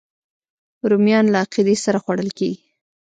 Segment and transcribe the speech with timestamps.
[0.89, 2.61] رومیان له عقیدې سره خوړل کېږي